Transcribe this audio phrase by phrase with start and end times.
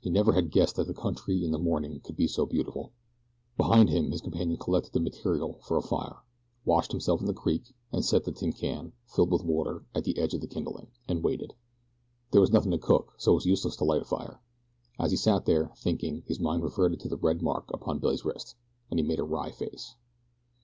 [0.00, 2.90] He never had guessed that the country in the morning could be so beautiful.
[3.56, 6.16] Behind him his companion collected the material for a fire,
[6.64, 10.18] washed himself in the creek, and set the tin can, filled with water, at the
[10.18, 11.54] edge of the kindling, and waited.
[12.32, 14.40] There was nothing to cook, so it was useless to light the fire.
[14.98, 18.56] As he sat there, thinking, his mind reverted to the red mark upon Billy's wrist,
[18.90, 19.94] and he made a wry face.